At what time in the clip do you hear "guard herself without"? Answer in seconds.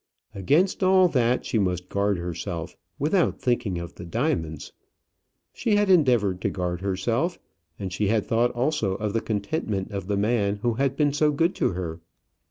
1.87-3.39